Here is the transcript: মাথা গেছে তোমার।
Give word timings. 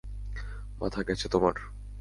মাথা 0.81 1.01
গেছে 1.03 1.27
তোমার। 1.29 1.55